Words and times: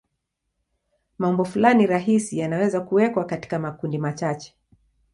Maumbo 1.19 1.45
fulani 1.45 1.87
rahisi 1.87 2.37
yanaweza 2.39 2.81
kuwekwa 2.81 3.25
katika 3.25 3.59
makundi 3.59 3.97
machache. 3.97 4.55